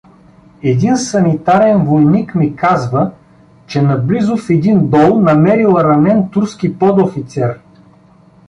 [0.63, 3.11] Един санитарен войник ми казва,
[3.67, 7.59] че наблизо в един дол намерил ранен турски подофицер.